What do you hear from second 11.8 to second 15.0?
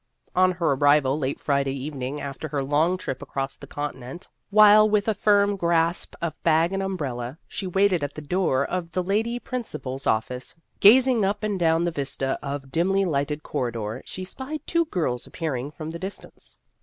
the vista of dimly lighted corridor, she spied two